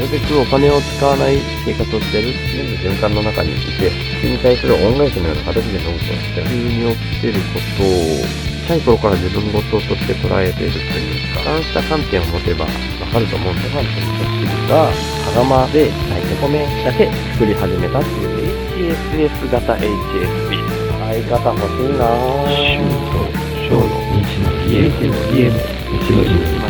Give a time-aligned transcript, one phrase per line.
[0.00, 12.70] るべくお金を使わない生活をしてる全部循環の中にいて、それに対する恩返しのような形でノートをして、急に起きてることを、小さい頃から自分事として捉えているというか、そうした観点を持てばわ
[13.12, 20.80] かると思うんで、ファンという人が、羽釜で炊いて米だけ作り始めたっていう HSS 型 HSP。
[21.10, 23.10] 相方欲しいなぁ。
[23.68, 23.82] 小の
[24.22, 25.58] 日の家っていうの家の
[25.98, 26.69] 日の日今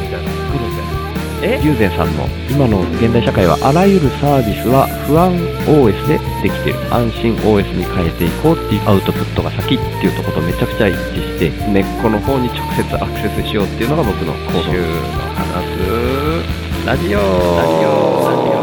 [1.41, 5.33] 友禅さんの今の現代社会はあらゆるサービスは不安
[5.65, 6.77] OS でできてる。
[6.93, 14.61] 安心 OS に変えていこうっていうアウトプットが先っていうところとめちゃくちゃ一致して根っこの方に直接アクセスしようっていうのが僕の行動。
[14.69, 14.85] 週の
[15.33, 15.65] 話。
[15.65, 17.17] すラジオ。
[17.17, 18.21] ラジオ。
[18.29, 18.61] ラジオ。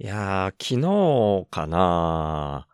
[0.00, 2.66] いやー、昨日かな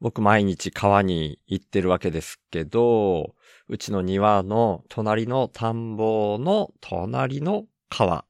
[0.00, 3.36] 僕毎日川に行ってるわけですけど、
[3.68, 8.24] うちの庭の隣の田んぼの隣の川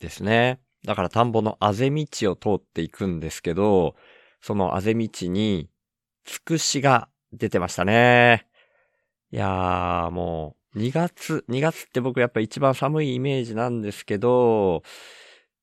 [0.00, 0.60] ですね。
[0.84, 3.94] だから田んぼのあぜ道を通っていくんですけど、
[4.40, 5.68] そのあぜ道に
[6.24, 8.46] つくしが出てましたね。
[9.30, 14.82] いやー、もう2月、2月って僕やっぱ一番寒いイメージなんですけど、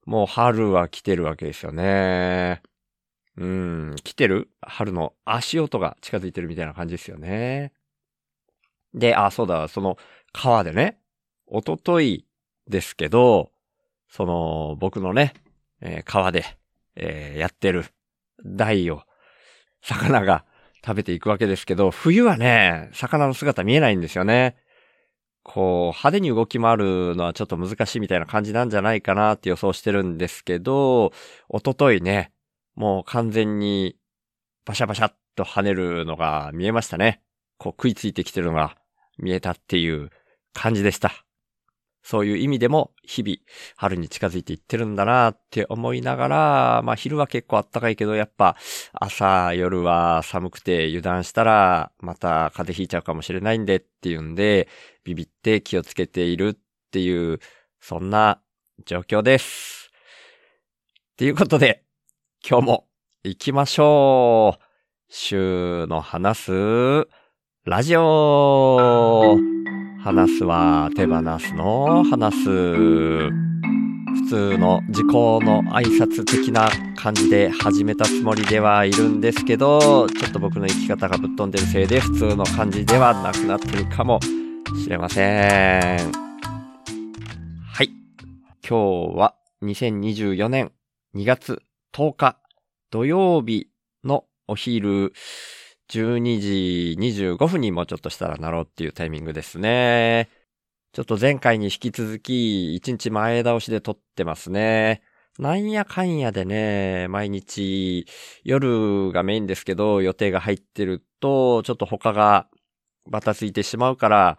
[0.06, 2.62] もう春は来てるわけですよね。
[3.36, 4.50] うん、来てる？
[4.62, 7.74] 春の足音が近づいてるみたいな感じですよね。
[8.94, 9.98] で、あ、そうだ、その
[10.34, 11.00] 川でね、
[11.46, 12.25] おととい
[12.68, 13.52] ですけど、
[14.09, 15.34] その僕のね、
[15.81, 16.46] えー川で、
[16.96, 17.86] えーやってる
[18.46, 19.03] 台を
[19.81, 20.46] 魚が
[20.86, 24.56] 食べていくわけですけど、冬はね、魚の姿見えないんですよね。
[25.44, 31.14] こう、派手に動き回るのはちょっと難しいみたいな感じなんじゃないかなって予想してるんですけど、
[31.50, 32.31] おとといね、
[32.75, 33.96] もう完全に
[34.66, 37.22] バシャバシャっと跳ねるのが見えましたね。
[37.57, 38.78] こう食いついてきてるのが
[39.18, 40.09] 見えたっていう
[40.53, 41.12] 感じでした。
[42.03, 43.35] そういう意味でも日々
[43.75, 48.56] 春に近づいていってるんだなって思いながら、まあ昼は結構あったかいけどやっぱ
[48.94, 54.69] 朝夜は寒くて油断したらまた風邪ひいちゃうかもしれないんでっていうんで
[55.03, 56.57] ビビって気をつけているっ
[56.91, 57.39] ていう
[57.81, 58.39] そんな
[58.85, 59.91] 状況です。
[61.12, 61.84] っていうことで
[62.47, 62.88] 今日も
[63.25, 64.63] 行きましょう。
[65.09, 67.07] 週の話す
[67.70, 69.38] ラジオ
[70.00, 72.50] 話すは手放すの話す。
[72.50, 73.30] 普
[74.30, 84.22] 通の時効の挨拶的な感じで始めたつもりではいるんですけど、ちょっと僕の生き方がぶっ飛んでるせいで普通の感じではなくなってるかも
[84.82, 86.12] しれません。
[87.74, 87.90] はい。
[88.66, 90.72] 今日は2024年
[91.16, 91.62] 2月
[91.94, 92.38] 10日
[92.92, 93.68] 土曜日
[94.06, 95.12] のお昼
[95.90, 100.30] 12時25分にもうちょっとしたらなろうっていうタイミングですね。
[100.94, 105.02] ちょっと前回に引き続き1日前倒しで撮ってますね。
[105.40, 108.08] なんやかんやでね、毎日
[108.44, 112.48] 夜がメインですけど予定が入ってるとちょっと他が
[113.08, 114.38] バタついてしまうから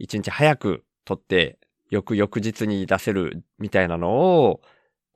[0.00, 1.58] 1日早く撮って
[1.90, 4.60] 翌々日に出せるみたいなのを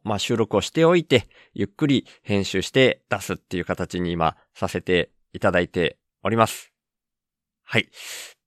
[0.02, 6.72] まあ収録をしておいてゆっくり編集して出すっていう形に今させていただいております。
[7.62, 7.88] はい。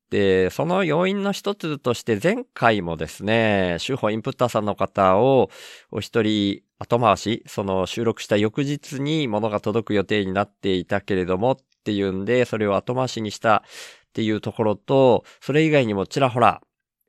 [0.09, 5.49] で、その要因の一つとして前回もですね、週報インプッターさんの方を
[5.89, 13.63] お一人後回し、その収録した翌日に物が届く予定になっていたけれどもっていうんで、それを後回しにした
[14.09, 16.61] っていうところと、それ以外にもちらほら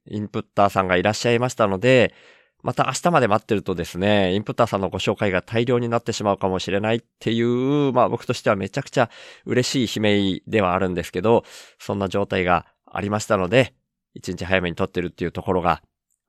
[0.06, 2.14] インプッターさんがいらっしゃいましたので、
[2.62, 9.10] また明日まで待ってるとですね、インプッターさんのご紹介が大量になってしまうかもしれないっていう、まあ僕としてはめちゃくちゃ
[9.44, 11.44] 嬉しい悲鳴ではあるんですけど、
[11.78, 13.74] そんな状態がありましたので、
[14.14, 15.82] 一日早めに撮ってるっていうところが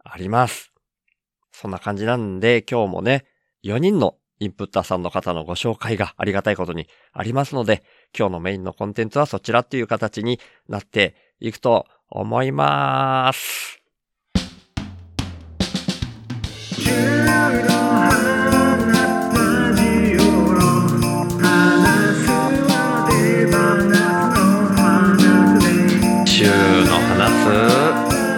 [0.04, 0.74] あります。
[1.52, 3.26] そんな感じなんで、今日もね、
[3.64, 7.84] 4人のインプッターさんの方のご紹介がありがたいことにありますので、
[8.18, 13.34] 今日のメインのコンテンツはそちらっていう形になっていくと思います。
[13.34, 13.83] 週の話す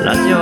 [0.03, 0.37] ラジオ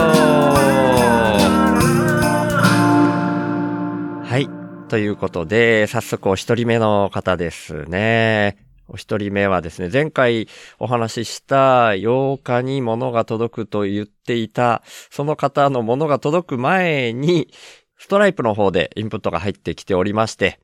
[4.26, 4.50] はい。
[4.90, 8.58] ということで、早速お一人目の方ですね。
[8.90, 10.48] お一人目はですね、前回
[10.80, 17.48] お話しした8日に物が届くと言っていた、その方の物が届く前に、
[17.98, 20.60] ストライプの方でインプットが入ってきておりまして、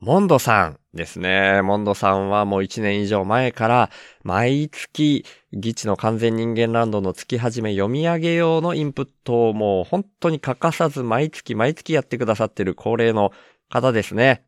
[0.00, 1.60] モンドさんですね。
[1.60, 3.90] モンドさんはもう1年以上前から、
[4.22, 13.30] 毎月、ギチの完全人間ランドの月始め読み上げ用のインプットをもう本当に欠かさず毎月毎月やってくださってる恒例の
[13.68, 14.44] 方ですね。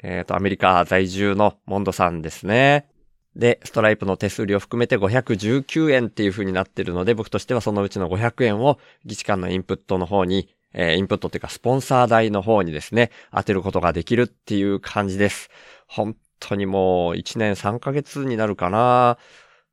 [0.00, 2.86] えっ、と、アメリカ在住のモンドさんですね。
[3.34, 15.50] で、ストライプの手数料含めて519円っていう風になってるので、僕としてはそのうちの500円を、議事館のインプットの方に、えーインプットっていうかスポンサー代の方にですね、当てることができるっていう感じです。
[15.86, 19.18] 本当にもう1年3ヶ月になるかな。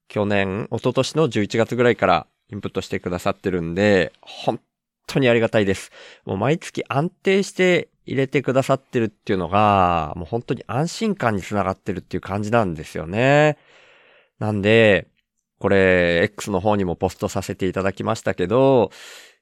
[0.07, 4.59] 去年、一昨年の11月ぐらいからインプットしてくださってるんで、本
[5.07, 5.92] 当にありがたいです。
[6.25, 13.57] もう毎月安定して入れてくださってるっていうのが、もう本当に安心感につながってるっていう感じなんですよね。
[14.39, 15.07] なんで、
[15.59, 18.92] これ、X の方にもポストさせていただきましたけど、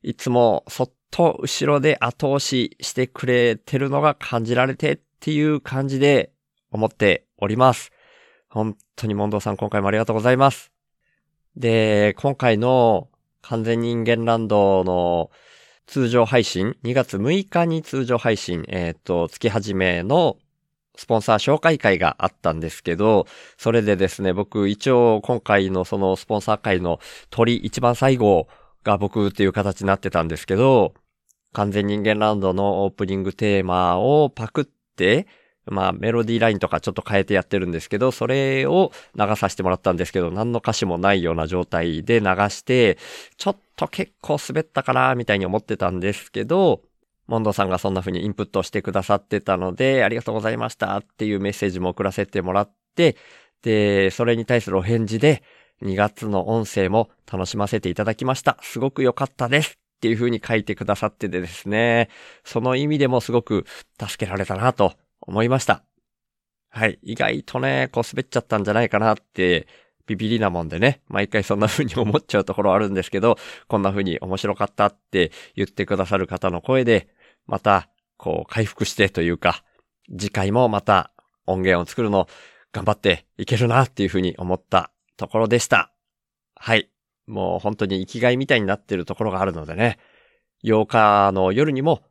[0.04, 6.32] いつもそっと後ろで後押ししてくれてるのが感じられてっていう感じで
[6.72, 7.92] 思っております。
[8.50, 10.72] 本当にモンドさん今回もありがとうございます。
[11.56, 13.10] で、今回の
[13.42, 15.30] 完全人間ランドの
[15.88, 20.38] 通常配信、2月6日に通常配信、えっ、と、月始めの
[20.96, 23.26] スポンサー紹介会があったんですけど、
[23.58, 28.48] それでですね、僕一応今回のそのスポンサー会の鳥一番最後
[28.84, 30.94] が僕っていう形になってたんですけど、
[31.54, 34.66] 完全人間ランドのオープニングテーマをパクっ
[34.96, 35.28] て、
[35.66, 42.98] まあメロディーラインとかちょっと変えてやってるんですけど、それを流させてもらったんですけど、何の歌詞もないような状態で流して、
[43.38, 46.82] ちょっと結構滑ったかなみたいに思ってたんですけど、
[47.28, 53.16] モンドさんがそんな風にインプットしてくださってたので、ありがとうございましたっていうメッセージも送らせてもらって、
[53.62, 55.44] で、それに対するお返事で、
[55.82, 58.58] 2月の音声も楽しませていただきました。
[58.62, 59.78] すごく良かったです。
[59.98, 62.10] っていう風に書いてくださっててですね、
[62.46, 63.66] その意味でもすごく
[64.00, 65.84] 助けられたなと思いました。
[66.70, 67.00] はい。
[67.04, 69.68] 意外とね、こう滑っちゃったんじゃないかなって、
[70.06, 73.38] ビビりなもんでね、毎回そんな風に思っちゃうところあるんですけど、
[73.68, 77.10] こんな風に面白かったって言ってくださる方の声で、
[77.46, 79.64] また、こう回復してというか、
[80.12, 81.12] 次回もまた
[81.46, 82.28] 音源を作るの
[82.72, 85.92] 頑張っていけるなっていう風に思ったところでした。
[86.56, 86.90] はい。
[87.28, 90.00] もう本当に生きがいみたいになってるところがあるのでね、
[90.64, 92.02] 8日の夜にも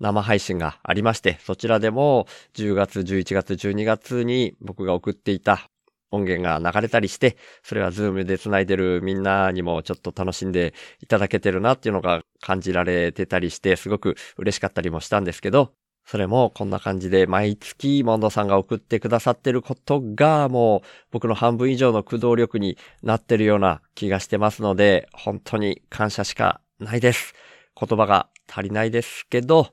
[0.00, 5.68] 生配信がありまして、そちらでも10月、11月、12月に僕が送っていた
[6.10, 15.72] 音源が流れたりして、それはズームで繋いでるみんなにもちょっと楽しんでいただけてるなっていうのが感じられてたりして、すごく嬉しかったりもしたんですけど、
[16.06, 27.34] それもこんな感じで毎月モンドさんが送ってくださってることがもう僕の半分以上の駆動力になってるような気がしてますので、本当に感謝しかないです。
[27.78, 29.68] 言葉が足りないですけど、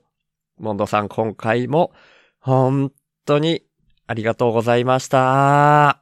[0.58, 1.92] モンドさん今回も
[2.40, 2.92] 本
[3.26, 3.62] 当に
[4.06, 5.98] ありがとうございました。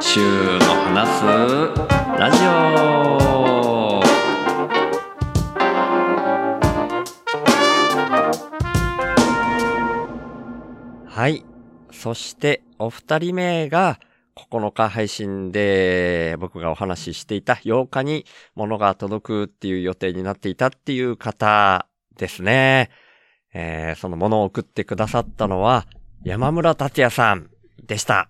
[0.00, 1.08] 週の話
[1.48, 1.63] す
[12.04, 13.98] そして、お二人目が、
[14.36, 21.86] 9日配信で僕がお話ししていた8日に物が届くっていう予定になっていたっていう方
[22.18, 22.90] ですね。
[23.54, 25.86] えー、その物を送ってくださったのは
[26.24, 27.48] 山村達也さん
[27.82, 28.28] でした。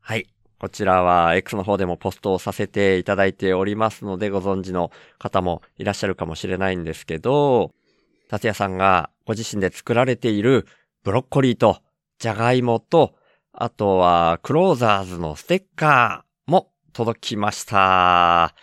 [0.00, 0.26] はい。
[0.58, 7.70] こちらは X の方でもポストをさせていただいておりますのでご存知の方もいらっしゃるかもしれないんですけど、
[8.28, 10.66] 達也さんがご自身で作られている
[11.04, 11.82] ブロッコリーと
[12.20, 13.16] じゃがいもと
[13.52, 18.54] あとは、クローザーズのステッカーも届きました。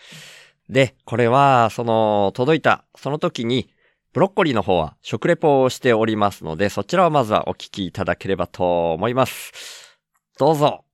[0.69, 3.69] で、これは、その、届いた、その時に、
[4.13, 9.99] ブロッコリーの方は食レポをしておりますので、そちらをまずはお聞きいただければと思います。
[10.39, 10.85] どうぞ。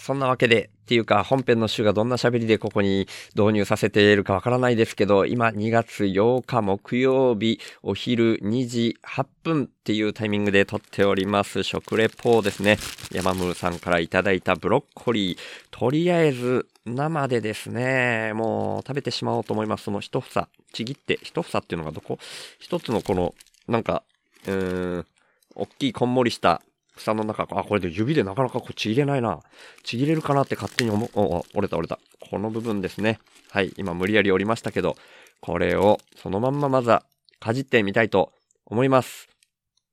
[0.00, 12.78] そんなわけで、っていうか本編の週がどんな喋りでここに導入させているかわからないですけど、今2月8日木曜日お昼2時8分っていうタイミングで撮っております食レポですね。
[13.12, 15.38] 山ムーさんからいただいたブロッコリー。
[15.70, 19.84] とりあえず生でですね、もう食べてしまおうと思います。
[19.84, 22.18] その一房、ちぎって、一房っていうのがどこ？
[22.58, 23.34] 一つのこの、
[23.68, 24.02] なんか、
[24.46, 25.06] うーん、
[25.54, 26.62] 大きいこんもりした
[27.04, 29.40] 房の中、あ、これで指でなかなかこうちぎれないな。
[29.82, 31.98] ちぎれるかなって勝手に思、お、お折れた折れた。
[32.30, 33.18] この部分ですね。
[33.50, 34.96] はい、今無理やり折りましたけど、
[35.40, 37.04] これをそのまんままずは
[37.40, 38.32] かじってみたいと
[38.66, 39.28] 思います。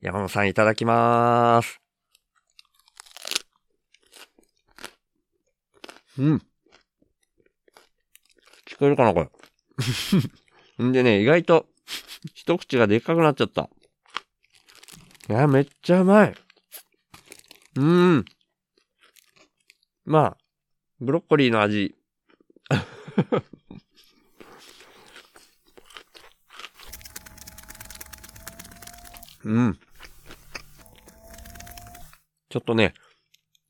[0.02, 1.82] 山野さんいただきまーす。
[6.20, 6.42] うん。
[8.68, 9.30] 聞こえるかなこれ。
[10.84, 11.68] んでね、意外と
[12.34, 13.70] 一口がでっかくなっちゃった。
[15.30, 16.47] いや、めっちゃうまい。
[17.78, 18.26] うん。
[20.04, 20.38] まあ、
[21.00, 21.94] ブロッコリーの味。
[29.46, 29.80] うん。
[32.50, 32.96] ちょっとね、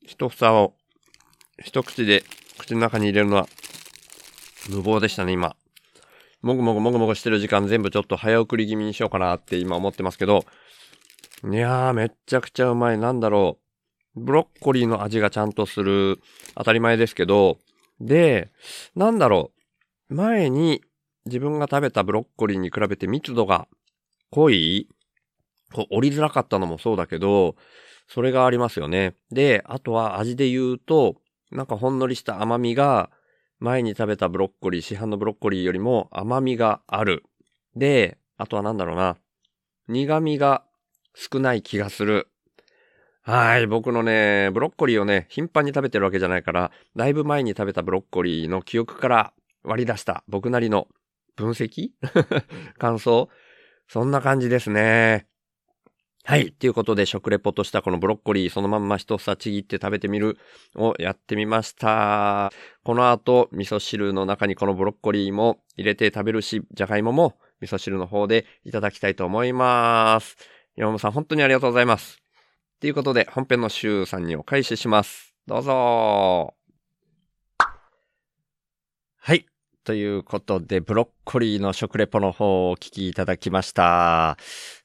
[0.06, 0.74] 一房を
[1.62, 2.24] 一口で
[2.58, 3.46] 口の中に入れるのは
[4.70, 5.54] 無謀でしたね、今。
[6.40, 10.46] もぐもぐもぐもぐしてる時間全部ちょっと早送り気味にしようかなって今思ってますけど、
[11.44, 12.98] いやー、めっちゃくちゃうまい。
[12.98, 13.67] なんだろう。
[14.18, 16.20] ブロッコリーの味がちゃんとする。
[16.56, 17.58] 当たり前ですけど。
[18.00, 18.50] で、
[18.94, 19.52] なんだろ
[20.10, 20.14] う。
[20.14, 20.82] 前に
[21.26, 23.68] 自分が食べたブロッコリーに比べて密度が
[24.30, 24.88] 濃い
[25.72, 27.56] こう折りづらかったのもそうだけど、
[28.08, 29.14] それがありますよね。
[29.30, 31.16] で、あとは味で言うと、
[31.50, 33.10] なんかほんのりした甘みが、
[33.60, 37.24] 前に食べたブロッコリー、市販のブロッコリーよりも甘みがある。
[37.76, 39.16] で、あとはなんだろうな。
[39.88, 40.64] 苦味が
[41.14, 42.28] 少ない気がする。
[43.30, 50.88] はい、僕のね、ブロッコリーをね、頻繁に食べてるわけじゃないから、だいぶ前に食べたブロッコリーの記憶から割り出した僕なりの
[51.36, 51.90] 分析？
[52.78, 53.28] 感想？
[53.86, 55.26] そんな感じですね。
[56.24, 56.52] はい。
[56.52, 60.38] ということで、食レポとしたこのブロッコリー、そのまんま一房ちぎって食べてみる
[60.74, 62.50] をやってみました。
[62.82, 70.38] この後、味噌汁の中にこのブロッコリーも入れて食べるし、じゃがいもも味噌汁の方でいただきたいと思います。
[70.76, 72.22] 山本さん、本当にありがとうございます。
[72.80, 75.34] ということで、本編の週3にお返しします。
[75.48, 76.54] どうぞ
[79.16, 79.46] はい。
[79.82, 84.36] ということで、ブロッコリーの食レポの方をお聞きいただきました。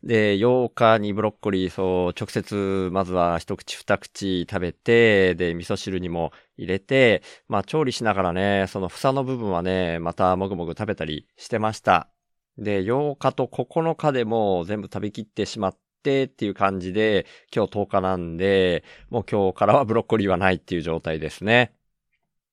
[0.01, 12.09] で、8日にブロッコリー、そう、直接、まずは一口二口食べて、で、味噌汁にも入れて、まあ、調理しながらね、その房の部分はね、またもぐもぐ食べたりしてました。
[12.57, 21.73] で、8日と9日でも全部食べきってしまってっていう感じで、今日10日なんで、もう今日からはブロッコリーはないっていう状態ですね。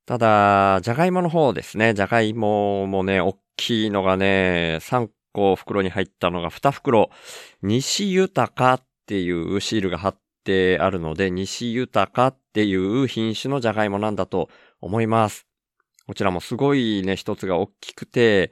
[0.06, 1.94] ただ、じゃがいもの方ですね。
[1.94, 7.10] じゃがいももね、大きいのがね、3個袋に入ったのが2袋。
[7.62, 14.48] 西豊っていうシールが貼ってあるので、西豊っていう品種のじゃがいもなんだと
[14.80, 15.49] 思います。
[16.10, 18.50] こちらもすごいね、一つが大きくて、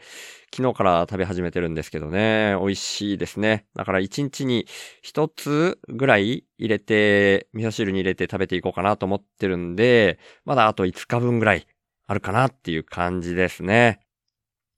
[0.54, 3.66] 昨日から食べ始めてるんですけどね、美味しいですね。
[3.74, 4.68] だから1日に
[5.04, 11.66] 1つぐらい入れて、味噌汁に入れて食べていこうかなと思ってるんで、まだあと5日分ぐらい
[12.06, 13.98] あるかなっていう感じですね。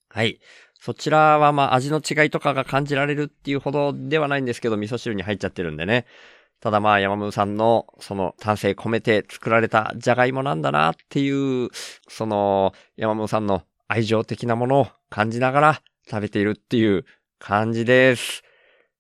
[0.09, 0.41] はい。
[0.81, 6.07] そちらはまあ味の違いとかが感じられるっていうほどではないんですけど、味噌汁に入っちゃってるんでね。
[6.61, 11.71] ただまあ山ムさんのその丹精込めて作られたじゃがいもなんだなっていう、
[12.09, 17.05] その山ムさんの愛情的なものを感じながら食べているっていう
[17.39, 18.43] 感じです。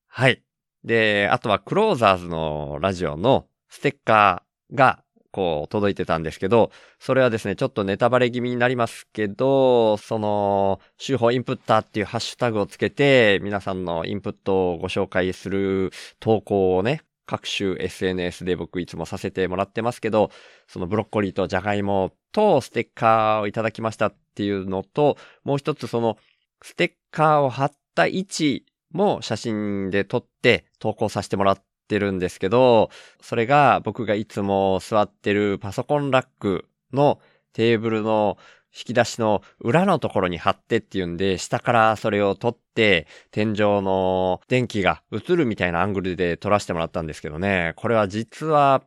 [0.08, 0.42] はい。
[0.84, 20.32] で、あとはクローザーズのラジオのステッカーがこう届いてたんですけど、それはですね、ちょっとネタバレ気味になりますけど、その、手法インプッターっていうハッシュタグをつけて、皆さんのインプットをご紹介する投稿をね、各種 SNS で僕いつもさせてもらってますけど、
[20.66, 26.18] そのブロッコリーとジャガイモとステッカーをいただきましたっていうのと、もう一つその
[26.60, 37.20] ステッカーを貼った位置も写真で撮って投稿させてもらってるんですけど、それが僕がいつも座ってるパソコンラックの
[37.52, 38.38] テーブルの
[38.72, 47.72] 引き出しの裏のところに貼ってっていうんで、下からそれを撮って、天井の電気が映るみたいなアングルで撮らせてもらったんですけどね。
[47.76, 48.82] これは実は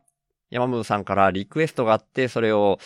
[0.50, 2.78] 山本さんからリクエストがあって、それを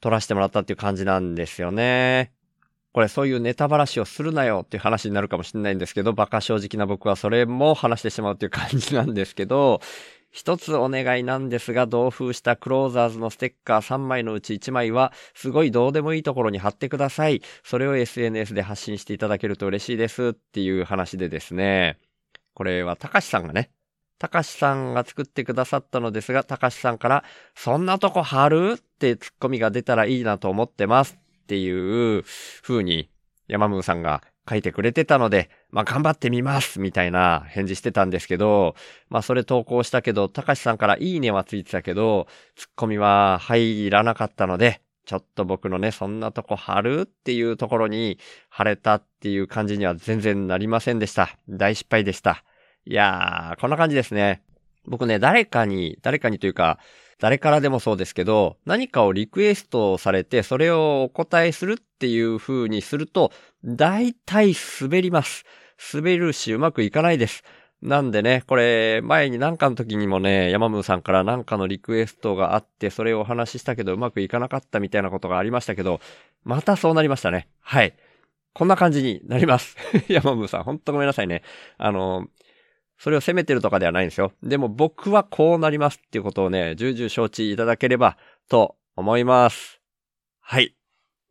[0.00, 2.32] 撮らせてもらったっていう感じなんですよね。
[2.92, 9.80] これそういうネタばらしをするなよっていう話になるかもしれないんですけど、馬鹿正直な僕はそれも話してしまうっていう感じなんですけど、
[10.34, 17.40] 一つお願いなんですが、同封したクローザーズのステッカー3枚のうち1枚は、すごいどうでもいいところに貼ってください。
[17.62, 22.00] それを SNS で発信していただけると嬉しいですっていう話でですね。
[22.52, 23.70] これは、たかしさんがね、
[24.18, 27.24] たかしさんが作ってくださったのですが、たかしさんから、
[27.54, 28.72] そんなとこ貼る？
[28.76, 32.24] ってツッコミが出たらいいなと思ってますっていう
[32.60, 33.08] 風に、
[33.46, 38.76] 山ムーさんが書いてくれてたので、まあ頑張ってみますみたいな返事してたんですけど、
[39.08, 51.36] まあそれ投稿したけど、たかしさんからいいねはついてたけど、ツッコミは入らなかったので、ちょっと僕のね、そんなとこ貼るっていうところに貼れたっていう感じには全然なりませんでした。
[51.48, 52.44] 大失敗でした。
[52.86, 54.44] いやー、こんな感じですね。
[54.86, 56.78] 僕ね、誰かに、誰かにというか、
[57.18, 63.32] 誰からでもそうですけど、何かをリクエストされて、それをお答えするっていう風にすると、
[63.64, 65.44] 大体滑ります。
[65.92, 67.44] 滑るし、うまくいかないです。
[67.82, 76.00] なんでね、これ、前に何かの時にもね、山ムさんから何かのリクエストがあって、それをお話ししたけど、うまくいかなかったみたいなことがありましたけど、
[76.44, 77.48] またそうなりましたね。
[77.60, 77.94] はい。
[78.54, 79.76] こんな感じになります。
[80.08, 81.42] 山ムさん、ほんとごめんなさいね。
[81.76, 82.28] あの、
[82.96, 84.32] それを責めてるとかではないんですよ。
[84.42, 88.16] でも僕はこうなりますっていうことをね、重々承知いただければ
[88.48, 89.80] と思います。
[90.40, 90.74] はい。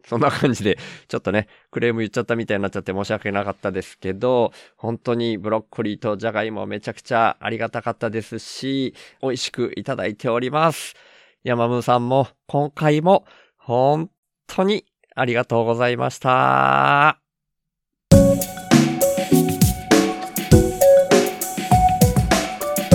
[0.07, 10.95] そんな感じで、ちょっとね、クレーム言っちゃったみたいになっちゃって申し訳なかったですけど、本当にブロッコリーとジャガイモめちゃくちゃありがたかったですし、美味しくいただいております。
[11.43, 13.25] 山ムーさんも今回も
[13.57, 14.09] 本
[14.47, 17.19] 当にありがとうございました。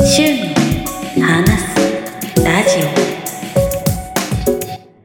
[0.05, 0.23] 週
[1.19, 2.81] の話すラジ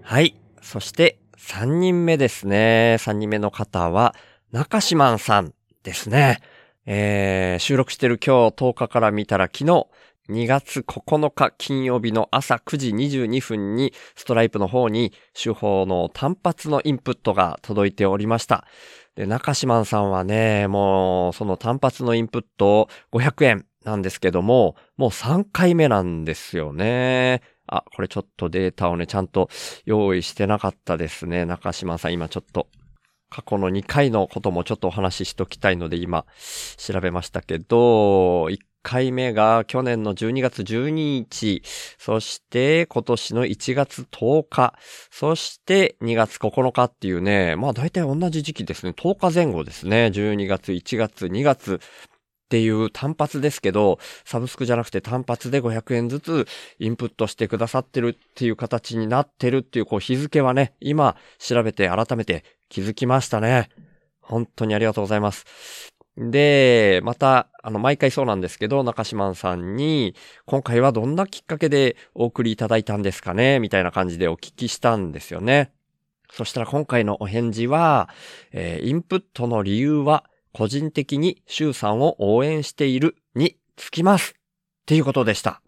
[0.01, 0.35] はい。
[0.61, 1.17] そして、
[1.53, 2.97] 3人目ですね。
[2.99, 4.15] 3人目の方は、
[4.51, 6.39] 中島さんですね。
[6.87, 9.85] えー、収録してる今日10日から見たら昨日、
[10.29, 18.65] 2月9日金曜日の朝9時22分にストライプの方に手法の単発のインプットが届いておりました。
[19.13, 27.41] で、中島さんはね、もうその単発のインプット500円なんですけども、もう3回目なんですよね。
[27.75, 29.49] あ、これちょっとデータをね、ちゃんと
[29.85, 31.45] 用意してなかったですね。
[31.45, 32.67] 中島さん、今ちょっと、
[33.29, 36.25] 過去の2回のこともちょっとお話ししときたいので、今、
[36.77, 41.63] 調べましたけど、1回目が去年の12月12日、
[41.97, 44.75] そして今年の1月10日、
[45.09, 48.91] そして2月9日っていうね、まあ大体同じ時期ですね。
[48.91, 50.11] 10日前後ですね。
[50.13, 51.79] 12月、1月、2月、
[52.53, 56.45] っていう単発ですけど、サブスクじゃなくて単発で500円ずつ
[56.77, 63.69] インプットしてくださってるっていう形になってるっていうこう日付はね、今調べて改めて気づきましたね。
[64.21, 65.45] 本当にありがとうございます。
[66.15, 70.13] で、また、あの、毎回そうなんですけど、中島さんに、
[70.45, 75.71] 今回はどんなきっかけでお送りいただいたんですかねみたいな感じでお聞きしたんですよね。
[76.31, 78.09] そしたら今回のお返事は、
[78.51, 84.33] えーインプットの理由は、個人的に周さんを応援しているにつきます。
[84.33, 85.61] っていうことでした。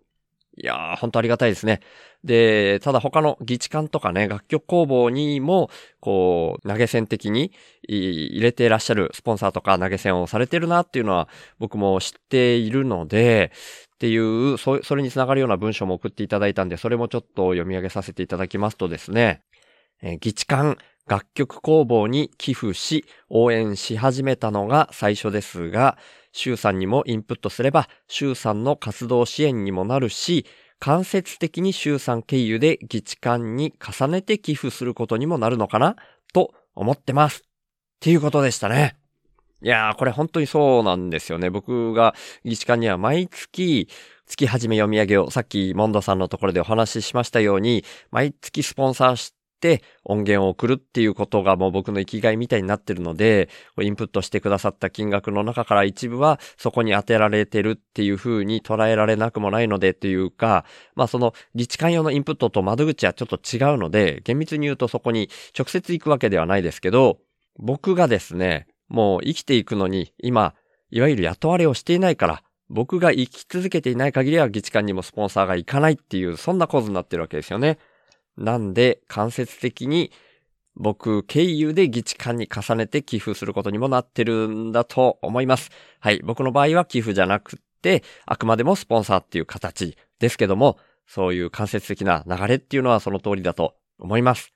[0.57, 1.81] いやー、本当ありがたいですね。
[2.23, 5.69] で、ただ他の議地館とかね、楽曲工房にも、
[5.99, 7.51] こう、投げ銭的に
[7.87, 11.27] 入れていらっしゃるスポンサーとか投げ銭をされてるなっていうのは
[11.59, 13.51] 僕も知っているので、
[13.95, 19.41] っていう、それにつながるような文章も送っていただいたんで、それもちょっと読み上げさせていただきますとですね、
[20.01, 25.97] えー、議地館楽曲工房に寄付し、応援し始めたのが最初ですが、
[26.31, 30.45] 周さんにもインプットすれば、周さんの活動支援にもなるし、
[30.79, 35.95] 間接的に周さん経由で議地館に重ねて寄付することにもなるのかな？
[36.33, 37.43] と思ってます。
[37.45, 37.49] っ
[38.01, 38.97] ていうことでしたね。
[39.61, 41.49] いやー、これ本当にそうなんですよね。
[41.49, 42.13] 僕が
[42.43, 43.87] 議地館には毎月、
[44.25, 49.33] 月始め読み上げを、さっきモンドさんのところでお話ししましたように、毎月スポンサーし
[49.65, 53.49] て音源を送るっていうことがもう僕の生きがいみたいになってるので、
[53.81, 67.17] インプットしてくださった金額の中から一部はそこに当てられてるっていう風に捉えられなくもないのでっていうか、まあその自治官用のインプットと窓口はちょっと違うので、厳密に言うとそこに直接行くわけではないですけど、
[67.57, 70.53] 僕がですね、もう生きていくのに今、
[70.91, 77.77] いわゆる雇われをしていないから、僕が生き続けていない限りは議地官にもスポンサーが行かないっていう、そんな構図になってるわけですよね。
[78.37, 80.11] なんで、間接的に
[80.75, 85.71] 僕経由で議地官に重ねて寄付することにもなってるんだと思います。
[85.99, 86.19] はい。
[86.23, 94.54] 僕の場合は寄付じゃなくて、あくまでもスポンサーっていう形ですけども、そういう間接的な流れっていうのはその通りだと思います。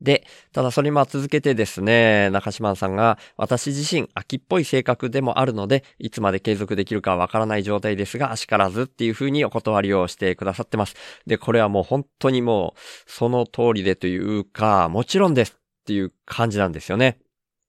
[0.00, 10.94] で、ただそれにまあ続けてですね、中島さんが、私自身秋っぽい性格でもあるので、いつまで継続できるかわからない状態ですが、足からずっていう風にお断りをしてくださってます。
[11.26, 17.18] で、これはもう本当にもう、その通りでというか、もちろんですっていう感じなんですよね。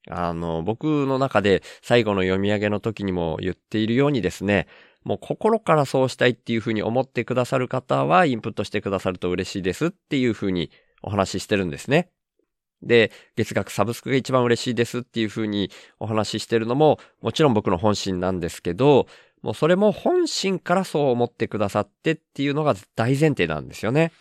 [0.10, 4.68] あの、僕の中で最後の読み上げの時にも言っているようにですね、
[5.04, 12.10] もう心からそうしたいっていうふうに思ってくださる方はインプットしてくださると嬉しいですっていうふうにお話ししてるんですね。
[12.84, 19.08] で、月額サブスクが一番嬉しいですっていうふうにお話ししてるのも、もちろん僕の本心なんですけど、
[19.42, 24.12] もうそれも本心からそう思ってくださってっていうのが大前提なんですよね。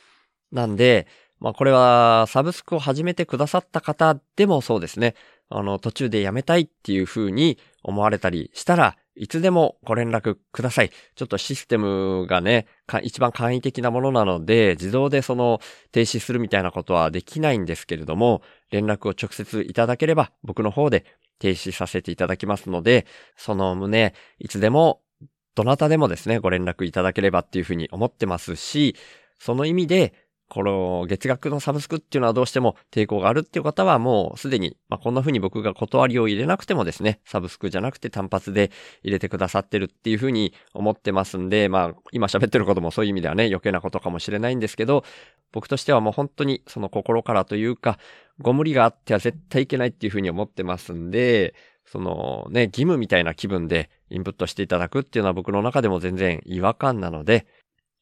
[0.52, 1.06] なんで、
[1.40, 5.14] まあこれはサブスクを始めてくださった方でもそうですね。
[5.48, 10.90] あの途中でやめたいっていうふうに思われたりしたら、いつでもご連絡ください。
[11.14, 12.66] ちょっとシステムがね、
[13.02, 15.60] 一番簡易的なものなので、自動でその
[15.92, 21.04] 停止するみたいなことはできないんですけれども、連絡を直接いただければ僕の方で
[21.38, 23.06] 停止させていただきますので、
[23.36, 25.02] その旨、いつでも、
[25.54, 28.96] どなたでもですね、ご連絡いただければっていうふうに思ってますし、
[29.38, 30.14] その意味で、
[30.50, 38.72] この月額のサブスクっていうのはどうしても抵抗があるっていう方はもうすでに、まあ、こんな風に僕が断りを入れなくてもですね、サブスクじゃなくて単発で
[39.04, 45.04] 入れてくださってるっていう風に思ってますんで、まあ今喋ってることもそういう意味ではね、余計なことかもしれないんですけど、
[45.52, 47.98] 僕としてはもう本当にその心からというか、
[48.40, 51.54] ご無理があっては絶対いけないっていう風に思ってますんで、
[51.86, 57.46] そのね、義務みたいな気分でインプットしていただくっていうのは僕の中でも全然違和感なので、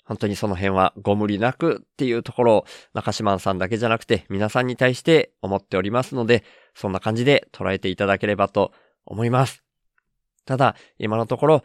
[0.08, 6.44] 本当にその辺はご無理なくっていうところを中島さんだけじゃなくて皆さんに対して思っておりますので、
[6.74, 8.72] そんな感じで捉えていただければと
[9.04, 9.62] 思います。
[10.46, 11.62] ただ、今のところ、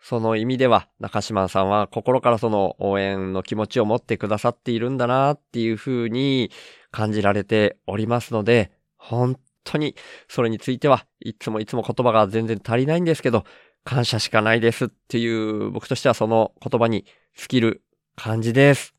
[0.00, 6.50] その意味では中島さんは心からその応援の気持ちを持ってくださっているんだなっていうふうに
[6.90, 9.94] 感じられておりますので、本当に
[10.28, 13.44] それについてはいつもいつも言葉が全然足りないんですけど、
[13.84, 17.04] 感謝しかないですっていう僕としてはその言葉に
[17.36, 17.82] 尽きる
[18.16, 18.94] 感じです。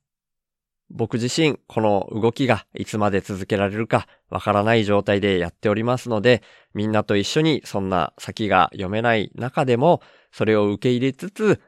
[0.89, 6.43] 僕自身、この動きがいつまで続けられるかわからない状態でやっておりますので、
[6.73, 11.61] みんなと一緒にそんな先が読めない中でも、それを受け入れつつ、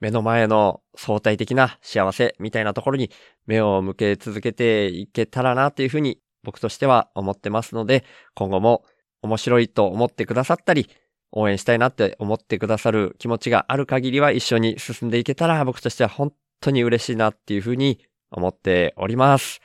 [0.00, 3.10] 目の前の相対的な幸せみたいなところに
[3.46, 8.84] 目を向け続けていけたらなというふうに僕としては思ってますので、今後も
[9.22, 10.88] 面白いと思ってくださったり、
[11.32, 19.60] 応援したいなって思ってくださる気持ちがある限りは一緒に進んでいけたら僕としては本当に嬉しいなっていうふうに思っております。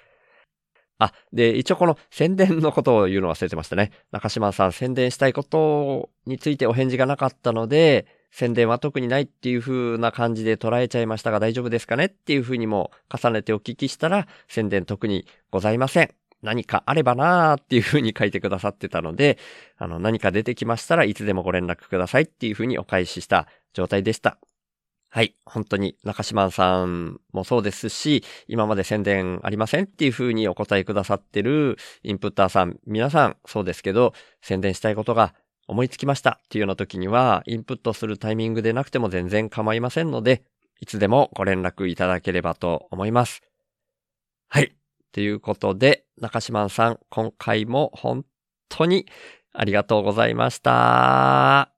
[1.00, 3.92] あ、で、一応この宣伝のことを言うの忘れてましたね。
[4.12, 16.23] 中島さん宣伝したいことについてお返事がなかったので、宣伝は特にないっていう風な感じで捉えちゃいましたが大丈夫ですかねっていう風にも重ねてお聞きしたら、宣伝特にございません。
[16.44, 19.38] 何かあればなーっていう風に書いてくださってたので、
[19.78, 24.38] あの、何か出てきましたらいつでもご連絡くださいっていう風にお返しした状態でした。
[25.10, 25.36] はい。
[25.46, 35.36] 本当に中島さんもそうですし、今まで宣伝ありませんっていう風にお答えくださってるインプッターさん、皆さんそうですけど、宣伝したいことが
[35.68, 40.44] 思いつきましたっていうような時には、インプットするタイミングでなくても全然構いませんので、
[40.82, 43.42] いつでもご連絡いただければと思います。
[44.50, 44.76] はい。
[45.14, 48.26] ということで、中島さん、今回も本
[48.68, 49.06] 当に
[49.54, 51.72] ありがとうございました。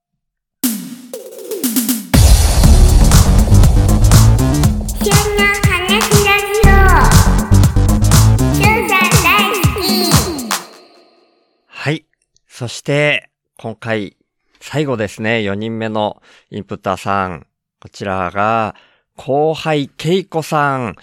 [11.68, 12.06] はい。
[12.48, 14.16] そして、今回、
[14.62, 16.22] 最後ですね、4人目の
[16.52, 17.48] インプッターさん。
[17.82, 18.76] こちらが、
[19.18, 20.96] 後輩ケイコさん。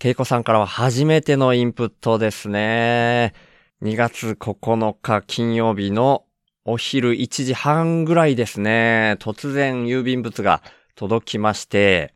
[0.00, 3.34] ケイコさんからは初めてのインプットですね。
[3.82, 6.24] 2月9日金曜日の
[6.64, 9.18] お昼1時半ぐらいですね。
[9.20, 10.62] 突然郵便物が
[10.94, 12.14] 届きまして、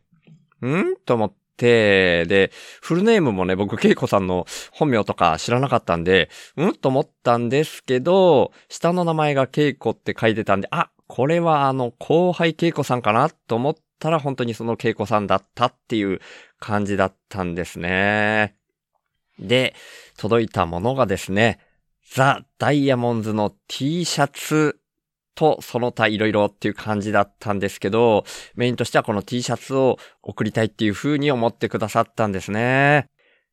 [0.65, 0.95] ん？
[1.05, 6.73] と思って、で、フルネームもね、僕、ケイコさんの本名とか知らなかったんで、ん？
[6.73, 13.29] と思ったんですけど、下の名前がケイコって書いてたんで、あ、これはあの、後輩ケイコさんかな？
[13.29, 16.21] と思ってたら、本当にそのケイコさんだったっていう
[16.59, 18.55] 感じだったんですね。
[19.39, 19.73] で、
[20.15, 21.59] 届いたものがですね、
[22.13, 24.79] ザ・ダイヤモンズの T シャツ
[25.33, 33.09] とその他いろいろっていう感じだったんですけど、メインとしてはこの T シャツを送りたいっていう風に思ってくださったんですね。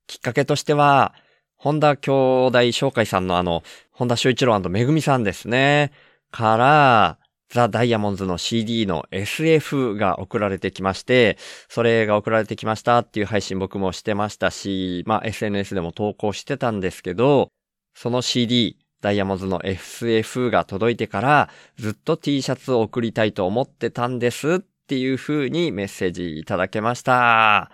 [0.07, 1.15] きっかけとしては、
[1.57, 5.93] 本田兄弟紹介さんのあの、本田修一郎めぐみさんですね。
[6.31, 7.19] から、
[7.53, 11.37] ザ・ダイヤモンズの CD の SF が送られてきまして、
[11.69, 17.51] それが送られてきましたっていう配信僕もしてましたし、まあ SNS でも投稿してたんですけど、
[17.95, 27.71] その CD、ダイヤモンドの FF が届いてから、ずっと T シャツを送りたいと思ってたんですっていう風にメッセージいただけました。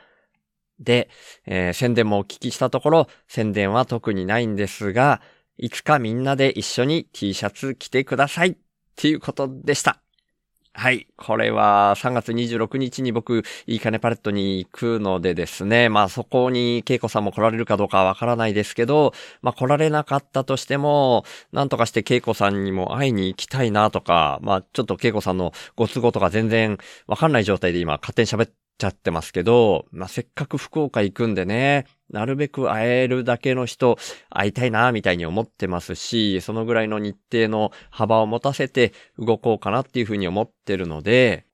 [0.81, 1.09] で、
[1.47, 5.23] えー宣伝もお聞きしたところ、宣伝は特にないんですが、
[5.57, 8.57] いつかみんなで一緒に T シャツ着てください
[8.99, 10.01] っていうことでした。
[10.73, 11.07] はい。
[11.17, 15.89] これは3月26日に僕、いいかねパレットに行くのでですね。
[15.89, 33.99] まあそこに恵子さんも来られるかどうかはわからないですけど、まあ来られなかったとしても、なんとかして恵子さんにも会いに行きたいなとか、まあちょっと恵子さんのご都合とか全然わかんない状態で今勝手に喋っちゃってますけど、まあせっかく福岡行くんでね、なるべく会えるだけの人
[34.31, 41.47] 会いたいなみたいに思ってますし、そのぐらいの日程の幅を持たせて動こうかなっていうふうに思ってるので、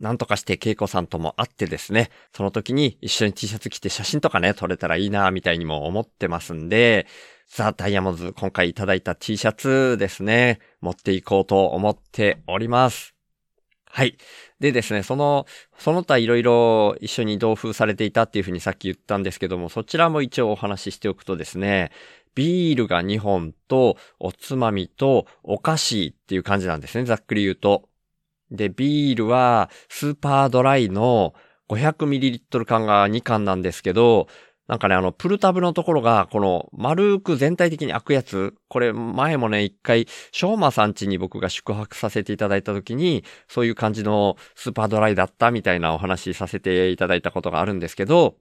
[0.00, 7.06] なんとかして恵子さんとも会ってですね、その時に一緒に T シャツ着て写真とかね、撮れたらいいなみたいにも思ってますんで、
[7.48, 13.14] ザ・ダイヤモンズ今回いただいた T シャツですね、持っていこうと思っております。
[13.90, 14.16] はい。
[14.60, 15.46] でですね、その、
[15.78, 21.92] その他いろいろ一緒に同封されていたっていうふうにさっき言ったんですけども、そちらも一応お話ししておくとですね、
[22.34, 27.88] ビールが2本と、おつまみと、お菓子っていう感じなんですね、ざっくり言うと。
[28.50, 31.34] で、ビールは、スーパードライの
[31.68, 34.28] 500ml 缶が2缶なんですけど、
[34.68, 48.36] なんかね、あの、プルタブのところが、この、丸く全体的に開くやつ、これ、前もね、一回、ショーマさん家に僕が宿泊させていただいた時に、そういう感じのスーパードライだったみたいなお話しさせていただいたことがあるんですけど、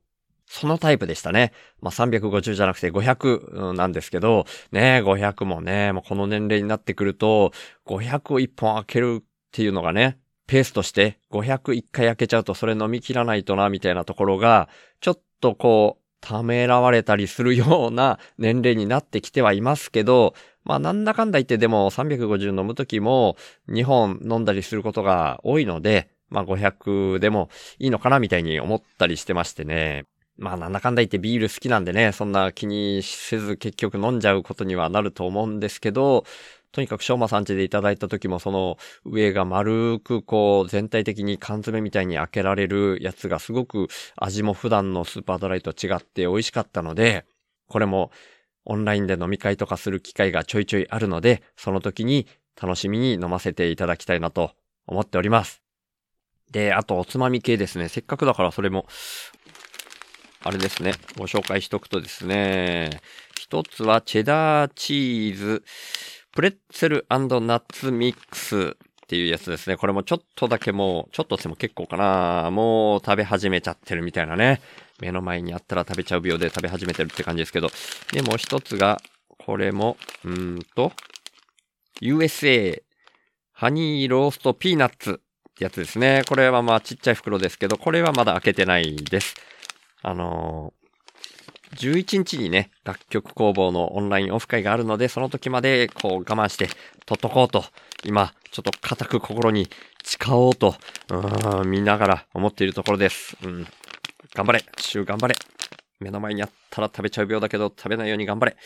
[0.50, 1.54] そのタイプでしたね。
[1.82, 7.52] まあ、350じゃなくて500なんですけど、ね、500もね、もうこの年齢になってくると、
[7.86, 14.70] 500を1本開けるっていうのがね、ペースとして500一回開けちゃうとそれ飲み切らないとな、みたいなところが、
[15.02, 23.38] ちょっとこう、ためらわれたりするような年齢になってきてはいますけど、まあなんだかんだ言ってでも350飲むときも
[23.70, 27.50] 2本飲んだりすることが多いので、まあ500でも
[27.80, 30.06] いいのかなみたいに思ったりしてましてね。
[30.38, 36.26] まあなんだかんだ言ってビール好きなんでね、そんな気にせず結局飲んじゃうことにはなると思うんですけど、
[36.72, 47.26] とにかくしょうまさん家でいただいた時もその上が丸くこう全体的に缶詰みたいに開けられるやつがすごく味も普段のスーパードライと違って美味しかったので、
[47.68, 48.12] これも
[48.66, 52.28] オンラインで飲み会とかする機会がちょいちょいあるので、その時に
[52.62, 54.52] 楽しみに飲ませていただきたいなと
[54.86, 55.62] 思っております。
[56.52, 57.88] で、あとおつまみ系ですね。
[57.88, 58.88] せっかくだからそれも、
[60.44, 60.94] あれですね。
[61.18, 63.02] ご紹介しとくとですね。
[63.40, 65.64] 一つはチェダーチーズ、
[66.38, 67.18] プレッツェルナ
[67.58, 69.76] ッツミックスっていうやつですね。
[69.76, 72.52] これもちょっとだけもう、ちょっとでも結構かな。
[72.52, 74.62] もう食べ始めちゃってるみたいなね。
[75.02, 77.72] 目の前にあったら食べちゃう病で食べ始めてるって感じですけど。
[78.12, 79.02] で、もう一つが、
[79.40, 80.92] これも、うーんと、
[82.04, 82.84] USA
[83.54, 85.20] ハニーローストピーナッツ
[85.50, 86.22] ってやつですね。
[86.30, 89.34] これはまあちっちゃい袋ですけど、これはまだ開けてないです。
[90.04, 90.87] あのー
[91.76, 96.68] 11日にね、楽曲工房のオンラインオフ会があるので、その時までこう我慢して
[97.06, 97.66] 取っとこうと、
[98.04, 99.70] 今、ちょっと固く心に
[100.04, 100.76] 誓おうと、
[101.10, 103.38] うーん、見ながら思っているところです。
[103.44, 103.68] うん。
[104.34, 105.36] 頑張れ週頑張れ
[106.00, 108.58] 目の前にあったら食べちゃう病だけど、食べないように頑張れ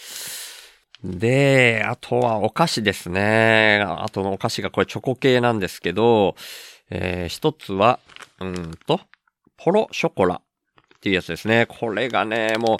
[1.03, 3.81] で、あとはお菓子ですね。
[3.83, 6.35] あとのお菓子がこれチョコ系なんですけど、
[6.89, 7.99] えー、一つは、
[8.39, 8.99] うんと、
[9.57, 10.41] ポロショコラ
[11.01, 11.65] っていうやつですね。
[11.65, 12.75] これがね、も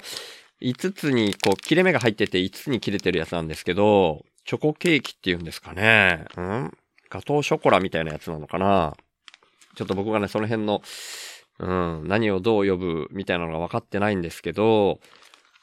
[0.60, 6.24] う、5つにこう切れ目が入ってて5つに切れてるやつなんですけど、チョコケーキっていうんですかね。
[6.36, 6.72] うん？
[7.10, 8.94] ガトーショコラみたいなやつなのかな？
[9.74, 10.80] ちょっと僕がね、その辺の、
[11.58, 15.00] うん、何をどう呼ぶみたいなのが分かってないんですけど、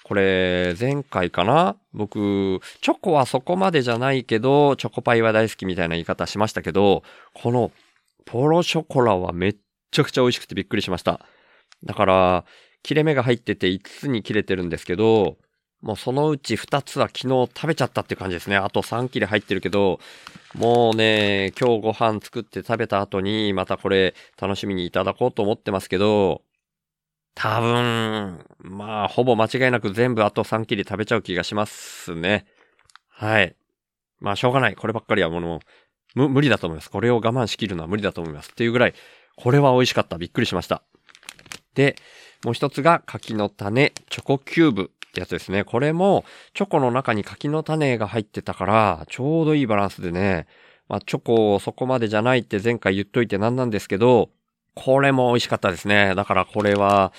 [0.04, 1.78] これ、前回かな？
[1.94, 7.72] 僕、チョコはそこまでじゃないけど、チョコパイは大好きみたいな言い方しましたけど、この、
[8.26, 9.56] ポロショコラはめっ
[9.92, 11.22] ちゃくちゃ美味しくてびっくりしました。
[11.84, 12.46] だから、
[12.84, 15.38] 切れ目が入ってて5つに切れてるんですけど、
[15.82, 18.58] もうそのうち2つは昨日食べちゃったって感じですね。
[18.58, 20.00] あと3切れ入ってるけど、
[20.56, 26.44] もうね、今日ご飯作って食べた後に、またこれ楽しみにいただこうと思ってますけど、
[27.36, 32.46] 多分、まあ、ほぼ間違いなく全部あと3切れ食べちゃう気がしますね。
[33.08, 33.56] はい。
[34.20, 34.76] まあ、しょうがない。
[34.76, 35.60] こればっかりはもう、
[36.16, 36.90] む、無理だと思います。
[36.90, 38.52] これを我慢しきるのは無理だと思います。
[38.52, 38.94] っていうぐらい、
[39.38, 40.18] これは美味しかった。
[40.18, 40.84] びっくりしました。
[41.80, 41.96] で、
[42.44, 45.64] もう一つが柿の種チョコキューブってやつですね。
[45.64, 50.46] これもチョコの中に柿の種が入ってたから、ちょうどいいバランスでね、
[50.90, 54.30] まあチョコをそこまでじゃないって前回言っといてなんなんですけど、
[54.76, 56.16] これも美味しかったですね。
[56.16, 57.14] だからこれは、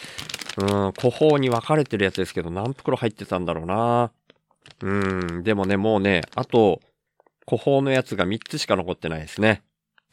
[0.58, 4.12] うん、個包に分かれてるやつですけど、何袋入ってたんだろうな。
[4.82, 6.82] うん、でもね、もうね、あと、
[7.48, 9.62] 古宝のやつが3つしか残ってないですね。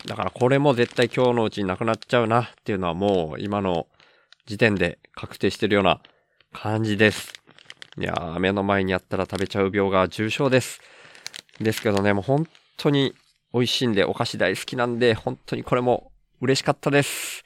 [0.06, 3.88] だからこれも絶対今日のうちになくなっちゃうなっていうのはもう今の
[4.48, 6.00] 時点で確定してるような
[6.54, 7.34] 感じです。
[7.98, 10.80] いやー、目の前にあったら食べちゃう病が重症です。
[11.60, 13.14] ですけどね、もう本当に
[13.54, 17.44] 美味しいんで、お菓子大好きなんで、本当にこれも嬉しかったです。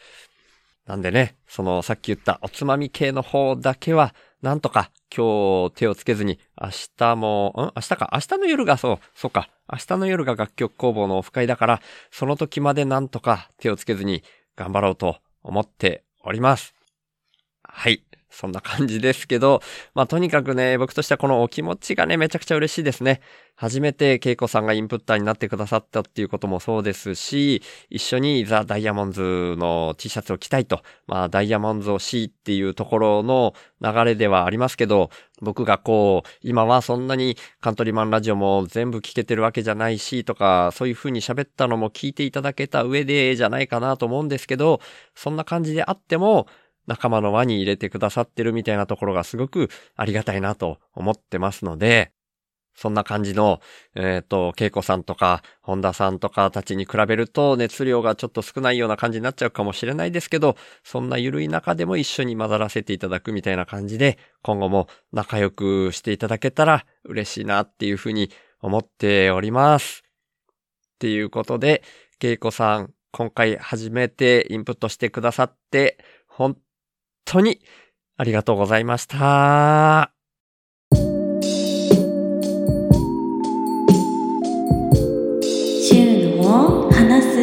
[0.85, 7.61] なんでね、そのさっき言ったおつまみ系の方だけは、なんとか今日手をつけずに、明日も、ん？
[7.77, 8.09] 明日か？
[8.13, 9.49] 明日の夜がそう、そうか。
[9.71, 14.23] 明日の夜が楽曲工房のオフ会だから、その時までなんとか手をつけずに
[14.55, 16.75] 頑張ろうと思っております。
[17.73, 18.03] はい。
[18.29, 19.61] そんな感じですけど、
[19.93, 23.21] まあとにかくね、僕としてはこのお気持ちがね、めちゃくちゃ嬉しいですね。
[23.55, 35.09] 初めて恵子さんがインプッターになってくださったっていうこともそうですし、一緒にザ・ダイヤモンズの T シャツを着たいと、まあダイヤモンズをしっていうところの流れではありますけど、
[35.41, 44.79] 僕がこう、今はそんなにカントリーマンラジオも全部聞けてるわけじゃないしとか、そういう風に喋ったのも聞いていただけた上でじゃないかなと思うんですけど、
[45.15, 46.47] そんな感じであっても、
[46.87, 52.11] 仲間の輪に入れてくださってるみたいなところがすごくありがたいなと思ってますので、
[52.73, 53.59] そんな感じの、
[53.95, 70.03] えっ、と、恵子さんとか、本田さんとかたちに比べると熱量がちょっと少ないような感じになっちゃうかもしれないですけど、そんな緩い中でも一緒に混ざらせていただくみたいな感じで、今後も仲良くしていただけたら嬉しいなっていうふうに思っております。
[70.95, 71.83] っていうことで、
[72.21, 76.57] 恵子さん、今回初めてインプットしてくださって、本
[77.25, 77.59] 当に
[78.17, 80.11] ありがとうございました。
[80.93, 87.37] シューの話す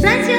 [0.00, 0.36] ラジオ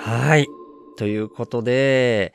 [0.00, 0.46] はい。
[0.96, 2.32] ということで、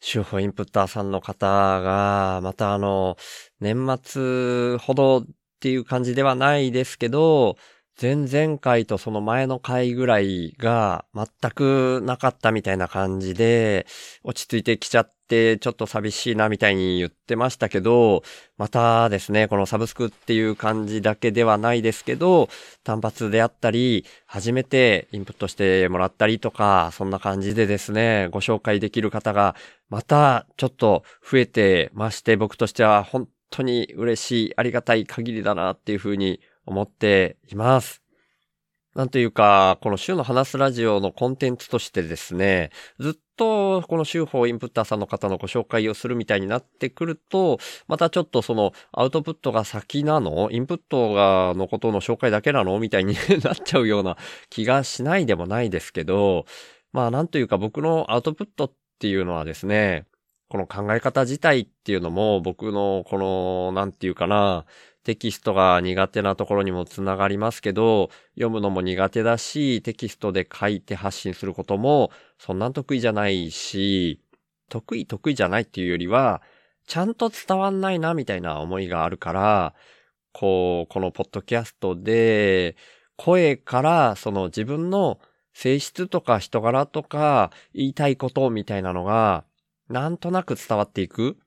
[0.00, 3.16] 週報インプッターさんの方が、またあの、
[3.58, 5.24] 年末ほどっ
[5.60, 7.56] ていう感じではないですけど、
[8.00, 13.86] 前々回とその前の回ぐらいが全くなかったみたいな感じで、
[14.24, 18.24] 落ち着いてきちゃってちょっと寂しいなみたいに言ってましたけど、
[18.58, 22.48] またですね、このサブスクっていう感じだけではないですけど、
[22.82, 29.54] 単発であったり、初めてインプットしてもらったりとか、そんな感じでですね、ご紹介できる方が、
[29.88, 38.04] またちょっと増えてまして、僕としては本当に嬉しい、ありがたい限りだなっていうふうに思っています。
[38.94, 50.48] なんというか、この週の話すラジオのコンテンツとしてですね、ずっとこの週報インプッターさんの方のご紹介をするみたいになってくると、またちょっとそのアウトプットが先なの？
[50.52, 52.00] インプットがのことの？
[52.00, 52.78] 紹介だけなの？
[52.78, 54.16] みたいに なっちゃうような
[54.48, 56.46] 気がしないでもないですけど、
[56.92, 60.06] まあなんというか僕のアウトプットっていうのはですね、
[60.48, 64.66] この考え方自体っていうのも僕のこの、なんていうかな、
[65.04, 74.20] テキストが苦手なところにもつながりますけど、読むのも苦手だし、テキストで書いて発信することもそんな得意じゃないし、
[74.68, 76.42] 得意得意じゃないっていうよりは、
[76.86, 79.74] ちゃんと伝わんないなみたいな思いがあるから、
[80.32, 82.76] こう、このポッドキャストで、
[83.16, 85.20] 声からその自分の
[85.52, 89.44] 性質とか人柄とか言いたいことみたいなのが、
[89.88, 91.38] なんとなく伝わっていく。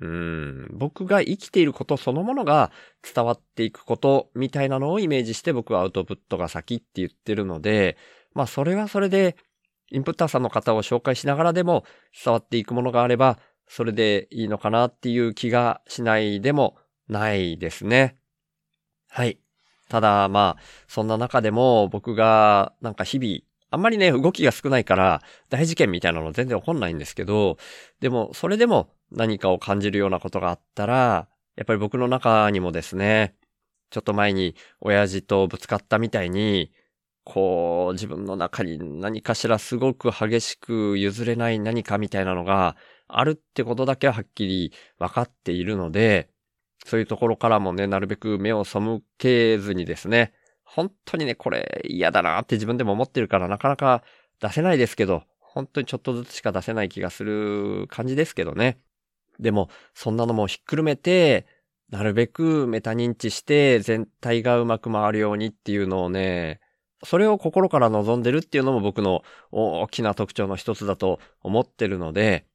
[0.00, 2.70] うん、僕が生きていることそのものが
[3.02, 7.96] 伝わっていくことみたいなのをイメージして僕はアウトプットが先って言ってるので、
[8.34, 9.36] まあそれはそれで
[9.90, 11.84] インプッターさんの方を紹介しながらでも
[12.24, 16.76] 伝わっていくものがあれば、それでいいのかなっていう気がしないでも
[17.08, 18.16] ないですね。
[19.08, 19.38] はい。
[19.88, 23.38] ただまあ、そんな中でも僕がなんか日々、
[23.70, 27.56] あんまりね、動きが少ないから大事件みたいなの全然起こんないんですけど、
[28.00, 33.34] でもそれでも何かを感じるようなことがあったら、やっぱり僕の中にもですね、
[33.90, 36.72] ちょっと前に親父とぶつかったみたいに、
[37.24, 42.76] こう自分の中に何かしらすごく激しく譲れない何かみたいなのが
[43.08, 46.28] あるってことだけははっきり分かっているので、
[46.84, 48.78] そういうところからもね、なるべく目を背
[49.18, 54.02] けずにですね、本当にね、これ嫌だなって自分でも思ってるからなかなか
[54.40, 58.78] 出せないですけど、本当にちょっとずつしか出せない気がする感じですけどね。
[59.40, 61.46] でも、そんなのもひっくるめて、
[61.90, 66.60] なるべくメタ認知して全体がうまく回るようにっていうのをね、
[67.04, 69.22] それを心から望んでるっていうのも僕の
[69.52, 72.46] 大きな特徴の一つだと思ってるので、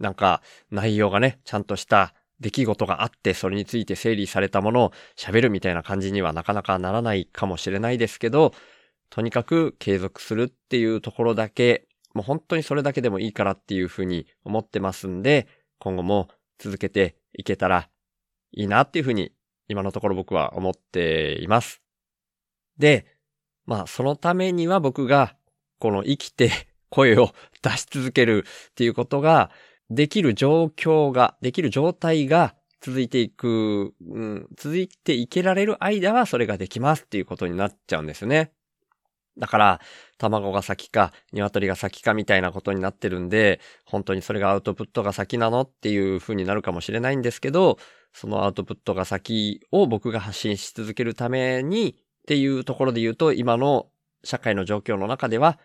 [0.00, 8.52] なんか内容がね、ちゃんとした出来事があって、それについて整理されたものを喋るみたいな感じにはなかなかならないかもしれないですけど、
[9.10, 15.48] とにかく継続するっていうところだけもう本当にそれだけでもいいからっていうふうに思ってますんで、
[15.84, 16.28] 今後も
[16.58, 17.90] 続けていけたら
[18.52, 19.32] いいなっていうふうに
[19.68, 21.82] 今のところ僕は思っています。
[22.78, 23.04] で、
[23.66, 25.36] まあそのためには僕が
[25.78, 26.50] この生きて
[26.88, 29.50] 声を出し続けるっていうことが
[29.90, 38.52] できる状況が、できる状態が続いていく、うん、続いていけられる間はそれができますっていうことになっちゃうんですね。
[39.38, 39.80] だから、
[40.18, 47.78] 卵が先か、鶏が先かみたいなことになってるんで、本当にそれがアウトプットが先なのっていう風になるかもしれないんですけど、
[48.12, 51.94] そのアウトプットが先を僕が発信し続けるためにっ
[52.26, 53.88] ていうところで言うと、今の
[54.22, 55.58] 社会の状況の中では、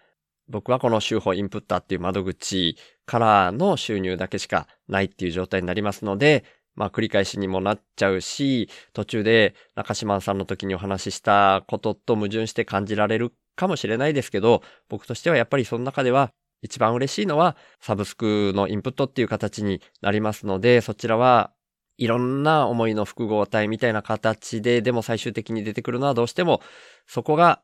[0.50, 6.44] 僕はこの週報インプッターっていう窓口からの収入だけしかないっていう状態になりますので、
[6.76, 16.32] まあ繰り返しにもなっちゃうし、途中で中島さんの時にお話ししたことと矛盾して感じられるかもしれないですけど、僕としてはやっぱりその中では
[16.62, 21.52] 一番嬉しいのはサブスクのインプットっていう形になりますので、そちらは
[21.98, 26.62] いろんな思いの複合体みたいな形で、でも最終的に出てくるのはどうしても、
[27.06, 27.62] そこが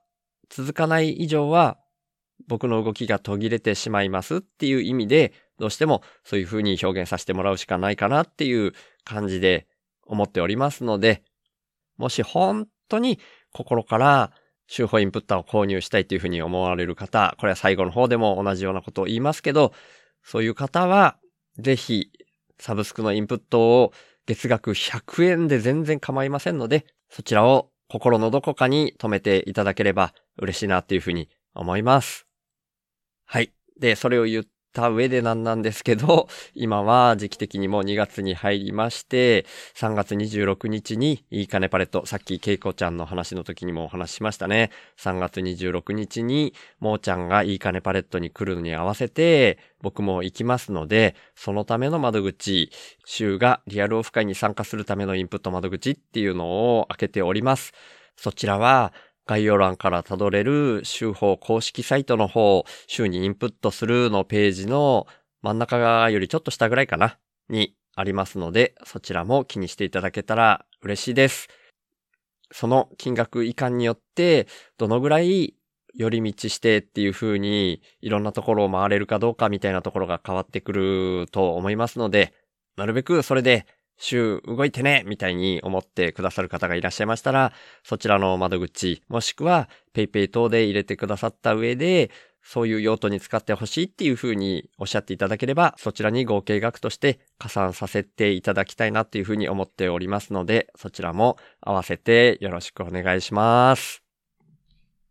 [0.50, 1.80] 続かない以上は、
[2.48, 8.74] 僕の動きが途切れてしまいますっていう意味で、どうしてもそういう風に表現させてもらうしかないかなっていう
[9.06, 9.68] 感じで
[10.06, 11.24] 思っておりますので、
[11.96, 13.20] もし本当に
[13.54, 14.32] 心から
[14.68, 19.74] 週報インプッターを購入したいというふうに思われる方、これは最後の方でも同じようなことを言いますけど、
[20.24, 21.18] そういう方は、
[21.57, 22.11] ぜひ、
[22.59, 23.93] サブスクのインプットを
[24.26, 32.26] 月額100円で全然構いませんので、そちらを心のどこかに留めていただければ嬉しいなというふうに思います。
[33.26, 33.51] はい。
[33.80, 44.70] で、それを言っった上でなんなんですけど、 今は時期的にもう2月に入りまして、3月26日にいいかねパレット、さっきケイコちゃんの話の時にもお話ししましたね。
[44.98, 52.70] 3月26日に、もーちゃんがいいかねパレットに来るのに合わせて、僕も行きますので、そのための窓口、
[53.06, 57.74] 週がリアルオフ会に参加するためのインプット窓口っていうのを開けております。
[58.18, 58.94] そちらは、
[59.26, 65.08] 概要欄からたどれる週報公式サイトの方、週にインプットするのページの
[65.42, 67.18] 真ん中側よりちょっと下ぐらいかな
[67.50, 71.48] にありますので、そちらも気にしていただけたら嬉しいです。
[72.52, 74.48] その金額以下によって、
[74.78, 75.56] どのぐらい
[75.96, 82.34] 寄り道してっていう風に、いろんなところを回れるかどうかみたいなところが変わってくると思いますので、
[82.78, 83.66] なるべくそれで
[83.98, 92.12] 週動いてねみたいに思ってくださる方がいらっしゃいましたら、そちらの窓口、もしくは PayPay 等で入れてくださった上で、
[92.46, 104.04] そういう用途に使ってほしいっていうふうにおっしゃっていただければ、そちらに合計額として加算させていただきたいなっていうふうに思っておりますので、そちらも合わせてよろしくお願いします。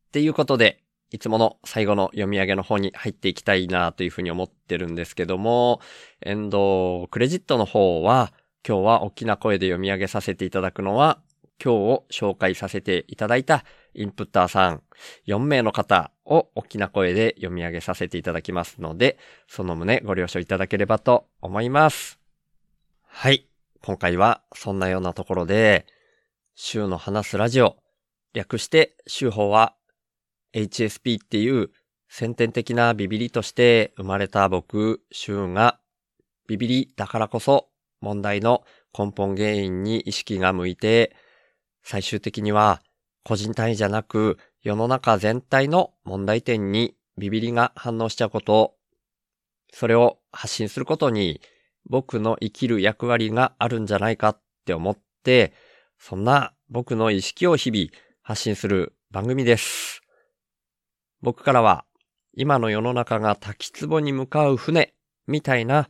[0.09, 5.81] っていうことで、いつもの最後の読み上げの方に入っていきたいなというふうに思ってるんですけども、
[6.23, 8.33] エンドクレジットの方は、
[8.67, 11.19] 今日は大きな声で読み上げさせていただくのは、
[11.63, 14.83] 今日を紹介させていただいたインプッターさん
[15.29, 22.19] 4名の方を大きな声で読み上げさせていただきますので、その旨ご了承いただければと思います。
[23.07, 23.47] はい。
[23.83, 25.87] 今回はそんなようなところで、
[26.55, 27.77] 週の話すラジオ、
[28.33, 29.75] 略して週報は
[30.55, 31.71] HSP っていう
[32.09, 35.79] 先天的なビビリとして生まれた僕、週が
[36.49, 37.69] ビビリだからこそ
[38.05, 38.63] 問題の
[38.97, 41.17] 根本原因に意識が向いて、
[41.83, 42.83] 最終的には
[43.25, 48.75] 個人単位じゃなく世の中全体の問題点にビビりが反応しちゃうこと、
[49.73, 51.41] それを発信することに
[51.87, 55.53] 僕の生きる役割があるんじゃないかって思って、
[55.99, 57.87] そんな僕の意識を日々
[58.23, 60.03] 発信する番組です。
[61.23, 61.85] 僕からは
[62.35, 64.93] 今の世の中が滝壺に向かう船
[65.27, 65.89] みたいな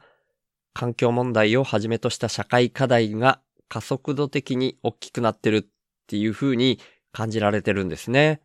[0.74, 5.64] 環境問題をはじめとした社会課題が加速度的に大きくなってるっ
[6.08, 6.80] ていう風に
[7.12, 8.42] 感じられてるんですね。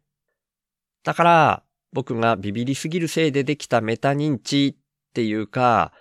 [1.04, 5.92] だから、僕がビビりすぎるせいでできたメタ認知っていうか、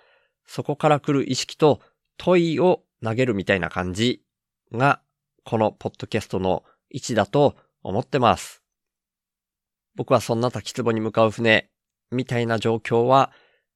[0.47, 1.81] そこから来る意識と
[2.18, 4.22] 問いを投げるみたいな感じ
[4.72, 5.01] が、
[5.45, 8.62] このポッドキャストの位置だと思ってます。
[9.95, 11.70] 僕はそんな滝壺に向かう船
[12.11, 13.33] みたいな状況は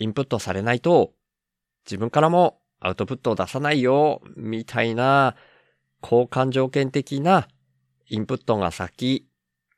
[0.00, 1.12] インプットされないと、
[1.84, 5.36] 自分からもアウトプットを出さないよ、みたいな、
[6.02, 7.46] 交換条件的な
[8.08, 9.28] インプットが先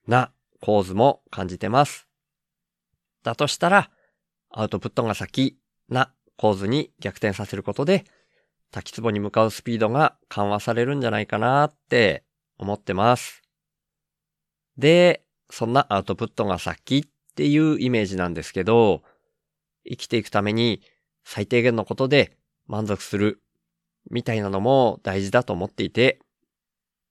[0.07, 2.07] な構図も感じてます。
[3.25, 3.91] だとしたら、
[4.51, 5.59] アウトプットが先
[5.89, 8.05] な構図に逆転させることで、
[8.71, 12.25] 滝壺に向かうスピードが緩和されるんじゃないかなって
[12.59, 13.43] 思ってます。
[14.79, 19.03] で、そんなアウトプットが先っていうイメージなんですけど、
[19.89, 20.83] 生きていくために
[21.25, 23.43] 最低限のことで満足する
[24.11, 26.21] みたいなのも大事だと思っていて、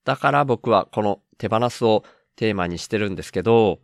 [0.04, 2.04] だから僕はこの手放すを
[2.36, 3.80] テーマにしてるんですけど、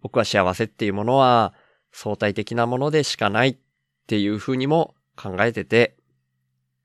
[0.00, 1.54] 僕は幸せっていうものは
[1.92, 3.56] 相対的なものでしかないっ
[4.06, 5.96] ていうふうにも考えてて、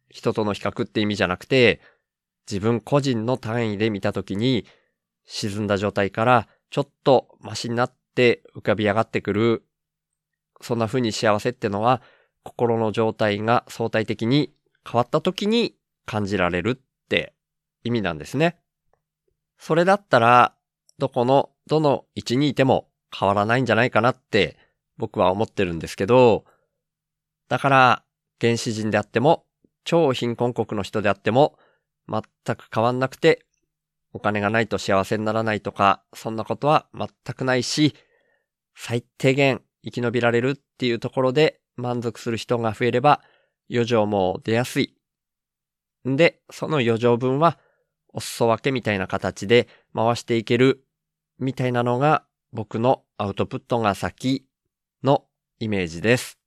[0.10, 1.82] 人との比較って意味じゃなくて、
[2.50, 4.66] 自分個人の単位で見たときに、
[5.26, 9.66] 沈んだ状態からちょっとマシになって浮かび上がってくる、
[10.62, 12.02] そんな風に幸せってのは、
[12.44, 14.54] 心の状態が相対的に
[14.90, 17.34] 変わった時に感じられるって
[17.84, 18.58] 意味なんですね。
[19.58, 20.56] それだったら、
[20.98, 24.58] どこの、どの位置にいても変わらないんじゃないかなって
[24.98, 26.46] 僕は思ってるんですけど、
[27.50, 28.04] だから、
[28.42, 29.46] 原始人であっても、
[29.84, 31.58] 超貧困国の人であっても、
[32.10, 32.24] 全
[32.56, 33.46] く変わんなくて、
[34.14, 37.96] お金がないと幸せにならないとか、そんなことは全くないし、
[38.76, 43.22] 最低限生き延びられるっていうところで満足する人が増えれば、
[43.72, 44.96] 余剰も出やすい。
[46.08, 47.58] んで、その余剰分は、
[48.14, 50.84] お裾分けみたいな形で回していける、
[51.40, 54.48] みたいなのが僕のアウトプットが先
[55.04, 55.26] の
[55.60, 56.40] イメージです。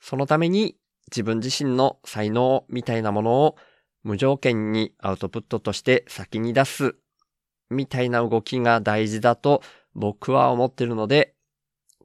[0.00, 0.76] そのために
[1.10, 3.56] 自分自身の才能みたいなものを
[4.02, 6.96] 無条件にアウトプットとして先に出す
[7.70, 9.62] みたいな動きが大事だと
[9.94, 11.35] 僕は思ってるので、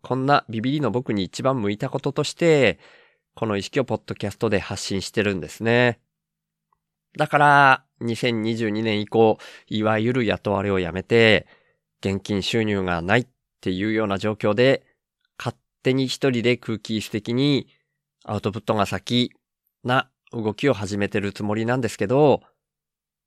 [0.02, 2.80] こんなビビリの僕に一番向いたこととして、
[3.36, 6.00] この意識をポッドキャストで発信してるんですね。
[7.18, 9.38] だから、2022年以降、
[9.68, 11.48] いわゆる雇われをやめて、
[12.00, 13.28] 現金収入がないっ
[13.62, 14.84] ていうような状況で、
[15.38, 17.68] 勝手に一人で空気質的に
[18.24, 19.32] アウトプットが先
[19.84, 22.42] な動きを始めてるつもりなんですけど、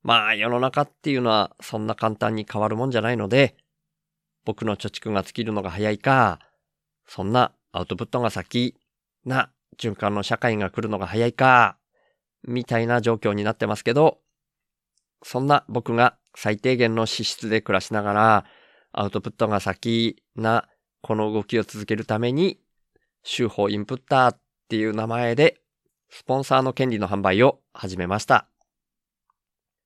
[0.02, 3.56] まあ世の中っていうのはそんな簡単に変わるもんじゃないので、
[4.44, 6.40] 僕の貯蓄が尽きるのが早いか、
[7.06, 8.76] そんなアウトプットが先
[9.24, 11.76] な循環の社会が来るのが早いか、
[12.46, 14.18] みたいな状況になってますけど、
[15.22, 18.44] そんな僕が最低限の資質で暮らしながら、
[18.92, 20.68] アウトプットが先な
[21.02, 22.60] この動きを続けるために、
[23.22, 25.60] 週報インプッターっていう名前で、
[26.10, 28.46] スポンサーの権利の販売を始めました。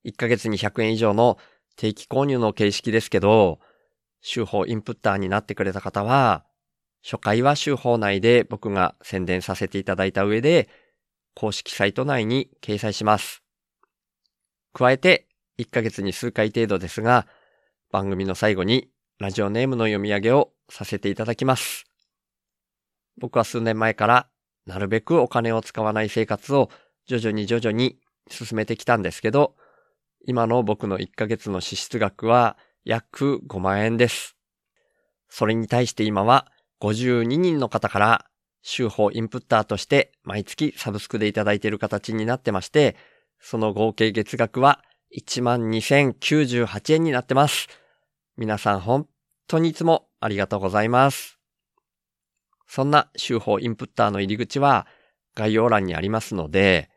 [0.05, 1.39] 1ヶ月に100円以上の
[1.77, 3.61] 定期購入の形式ですけど、
[4.21, 6.45] 週報インプッターになってくれた方は、
[7.03, 10.69] 初回は週報内で僕が宣伝させていただいた上で、
[11.35, 13.43] 公式サイト内に掲載します。
[14.73, 15.29] 加えて、
[15.59, 17.27] 1ヶ月に数回程度ですが、
[17.91, 21.85] 番組の最後にラジオネームの読み上げをさせていただきます。
[23.17, 24.29] 僕は数年前から
[24.67, 26.71] なるべくお金を使わない生活を
[27.07, 27.99] 徐々に徐々に
[28.31, 29.57] 進めてきたんですけど、
[30.27, 34.37] 今の僕の1ヶ月の支出額は約5万円です。
[35.29, 36.47] それに対して今は
[36.81, 38.27] 52人の方から
[38.63, 42.97] 週報インプッターとして毎月サブスクでいただいている形になってまして、
[43.41, 44.83] その合計月額は
[45.17, 47.69] 12,098円になってます。
[48.37, 49.07] 皆さん本
[49.47, 51.39] 当にいつもありがとうございます。
[52.67, 54.87] そんな週報インプッターの入り口は
[55.35, 56.91] 概要欄にありますので、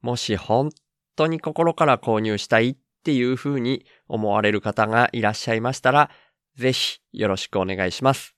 [0.00, 0.70] もし本
[1.16, 6.10] 当に心から購入したいっていう風に思われる方がいらっしゃいましたら、
[6.56, 8.34] ぜひよろしくお願いします。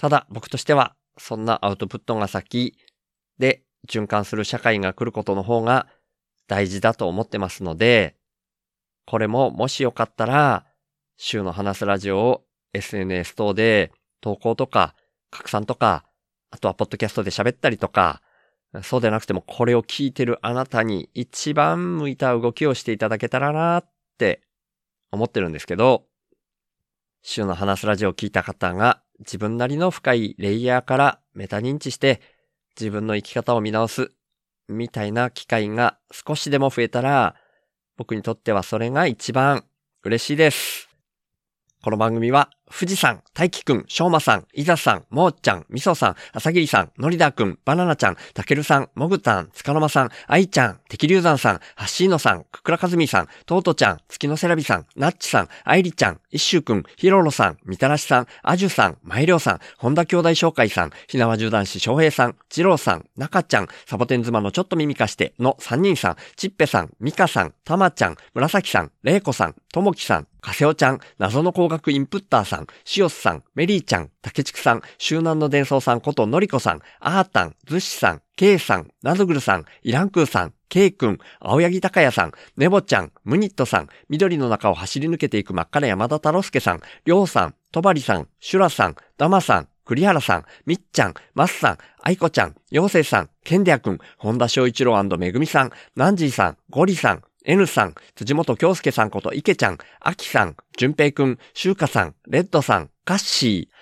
[0.00, 2.78] ただ僕としては、そんなアウトプットが先
[3.38, 5.88] で循環する社会が来ることの方が
[6.48, 8.16] 大事だと思ってますので、
[9.04, 10.64] これももしよかったら、
[11.18, 13.92] 週の話すラジオを SNS 等で
[14.22, 14.94] 投稿とか
[15.30, 16.06] 拡散とか、
[16.50, 18.22] あとはポッドキャストで喋ったりとか、
[18.82, 24.40] そうでなくてもこれを聞いてるあなたに一番向いた動きをしていただけたらなって
[25.12, 26.06] 思ってるんですけど、
[27.20, 32.20] 週の話すラジオを聞いた方が自分なりの深いレイヤーからメタ認知して
[32.78, 34.12] 自分の生き方を見直す
[34.68, 37.34] みたいな機会が少しでも増えたら
[37.96, 39.64] 僕にとってはそれが一番
[40.04, 40.88] 嬉しいです。
[41.82, 103.74] この番組は富士山、大輝くん、しょうまさん、いざさん、もーちゃん、みそさん、あさぎりさん、のりだくん、バナナちゃん、たけるさん、もぐたん、つかの間さん、あいちゃん、てきりゅうざんさん、はっしーのさん、くくらかずみさん、とうとちゃん、月のせらびさん、なっちさん、あいりちゃん、いっしゅうくん、ひろろさん、みたらしさん、あじゅさん、まいりょうさん、本田兄弟紹介さん、ひなわじゅう男子翔平さん、ちろうさん、なかちゃん、サボテン妻のちょっと耳かしての3人さん、ちっぺさん、みかさん、たまちゃん、むらさきさん、れいこさん、ともきさん、かせおちゃん、謎の工学インプッターさん、しおすさん、メリーちゃん、たけちくさん、周南の伝送さんことのりこさん、あーたん、ずしさん、けいさん、なずぐるさん、イランクーさん、ケイくん、青柳高也さん、ねぼちゃん、ムニットさん、緑の中を走り抜けていく真っ赤な山田太郎介さん、りょうさん、とばりさん、シュラさん、ダマさん、栗原さん、みっちゃん、マスさん、あいこちゃん、ようせいさん、ケンデアくん、本田翔一郎めぐみさん、ナンジーさん、ゴリさん、N さん、辻本京介さんこと池ちゃん、あきさん、淳平くん、しゅうかさん、レッドさん、カッシー、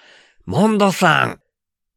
[0.46, 1.40] モンドさん、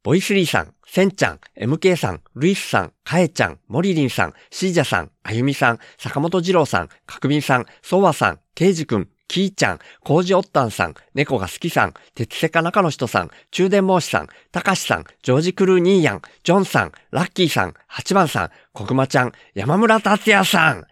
[0.02, 20.84] ボイスリーさん、センちゃん、MK さん、ルイスさん、カエちゃん、モリリンさん、シージャさん、あゆみさん、坂本二郎さん、かくみんさん、ソワさん、ケイジくん、キーちゃん、コージオッタンさん、猫が好きさん、鉄セカ中の人さん、中電申しさん、たかしさん、ジョージクルーニーヤン、ジョンさん、ラッキーさん、八番さん、コグマちゃん、山村達也さん、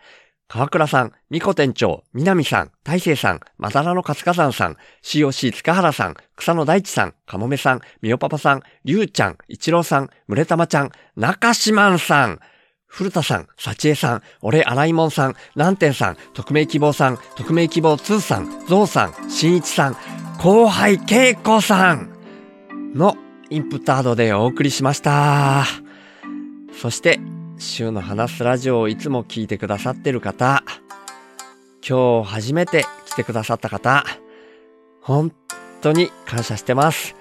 [0.53, 12.41] 川倉さん、ミコ店長、南さん、大勢さん、まだらの活火山さん、COC 塚原さん、草野大地さん、かもめさん、みよパパさん、りゅうちゃん、一郎さん、むれたまちゃん、中島さん、
[12.89, 19.97] 古田さん、幸恵さん、俺荒井門さん、南天さん、匿名希望さん、匿名希望2さん、ゾウさん、新一さん、
[20.39, 22.11] 後輩恵子さん
[22.93, 23.17] の
[23.51, 25.65] インプットアドでお送りしました。
[26.83, 27.21] そして、
[27.61, 30.65] 週の話すラジオをいつも聞いてくださってる方、
[31.87, 34.05] 今日初めて来てくださった方、
[35.03, 35.33] 本
[35.81, 37.17] 当に感謝してます。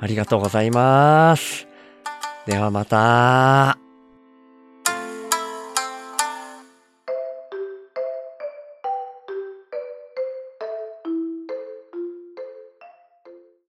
[0.00, 1.66] ありがとうございます。
[2.46, 3.81] ではまた。